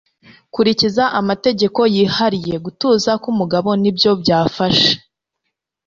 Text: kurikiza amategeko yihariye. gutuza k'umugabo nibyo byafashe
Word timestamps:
kurikiza 0.53 1.03
amategeko 1.19 1.79
yihariye. 1.95 2.55
gutuza 2.65 3.11
k'umugabo 3.21 3.69
nibyo 3.81 4.11
byafashe 4.21 4.91